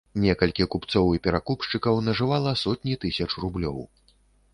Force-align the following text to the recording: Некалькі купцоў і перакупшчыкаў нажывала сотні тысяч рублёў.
Некалькі 0.21 0.65
купцоў 0.75 1.11
і 1.17 1.19
перакупшчыкаў 1.27 2.01
нажывала 2.07 2.55
сотні 2.63 2.95
тысяч 3.05 3.29
рублёў. 3.45 3.77